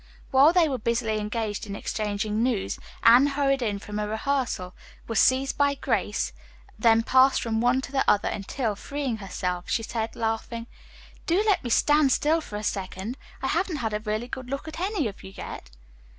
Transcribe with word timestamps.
While 0.31 0.51
they 0.51 0.67
were 0.67 0.79
busily 0.79 1.19
engaged 1.19 1.67
in 1.67 1.75
exchanging 1.75 2.41
news, 2.41 2.79
Anne 3.03 3.27
hurried 3.27 3.61
in 3.61 3.77
from 3.77 3.99
a 3.99 4.07
rehearsal, 4.07 4.73
was 5.07 5.19
seized 5.19 5.59
by 5.59 5.75
Grace, 5.75 6.33
then 6.79 7.03
passed 7.03 7.39
from 7.39 7.61
one 7.61 7.81
to 7.81 7.91
the 7.91 8.03
other 8.09 8.27
until, 8.27 8.75
freeing 8.75 9.17
herself, 9.17 9.69
she 9.69 9.83
said, 9.83 10.15
laughing: 10.15 10.65
"Do 11.27 11.43
let 11.45 11.63
me 11.63 11.69
stand 11.69 12.11
still 12.11 12.41
for 12.41 12.55
a 12.55 12.63
second. 12.63 13.15
I 13.43 13.49
haven't 13.49 13.77
had 13.77 13.93
a 13.93 13.99
really 13.99 14.27
good 14.27 14.49
look 14.49 14.67
at 14.67 14.79
any 14.79 15.07
of 15.07 15.21
you 15.21 15.33
yet." 15.37 15.69